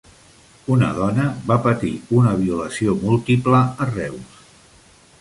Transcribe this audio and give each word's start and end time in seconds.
Una 0.75 0.87
dona 0.99 1.25
va 1.51 1.59
patir 1.67 1.93
una 2.21 2.33
violació 2.41 2.99
múltiple 3.05 3.63
a 3.87 3.91
Reus 3.95 4.45